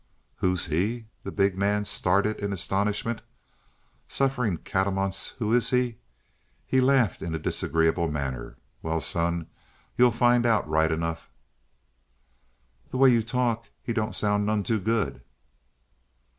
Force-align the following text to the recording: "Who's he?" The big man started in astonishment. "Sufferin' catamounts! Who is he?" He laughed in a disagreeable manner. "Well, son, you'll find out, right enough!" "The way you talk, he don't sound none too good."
"Who's 0.37 0.65
he?" 0.65 1.05
The 1.21 1.31
big 1.31 1.55
man 1.55 1.85
started 1.85 2.39
in 2.39 2.51
astonishment. 2.51 3.21
"Sufferin' 4.07 4.57
catamounts! 4.57 5.35
Who 5.37 5.53
is 5.53 5.69
he?" 5.69 5.97
He 6.65 6.81
laughed 6.81 7.21
in 7.21 7.35
a 7.35 7.37
disagreeable 7.37 8.07
manner. 8.11 8.57
"Well, 8.81 8.99
son, 8.99 9.45
you'll 9.97 10.09
find 10.11 10.43
out, 10.47 10.67
right 10.67 10.91
enough!" 10.91 11.29
"The 12.89 12.97
way 12.97 13.11
you 13.11 13.21
talk, 13.21 13.65
he 13.83 13.93
don't 13.93 14.15
sound 14.15 14.43
none 14.43 14.63
too 14.63 14.79
good." 14.79 15.21